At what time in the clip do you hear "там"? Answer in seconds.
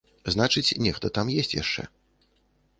1.19-1.31